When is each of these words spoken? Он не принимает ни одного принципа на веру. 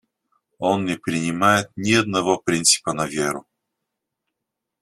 Он 0.57 0.85
не 0.85 0.95
принимает 0.97 1.69
ни 1.75 1.93
одного 1.93 2.39
принципа 2.39 2.91
на 2.93 3.05
веру. 3.05 3.45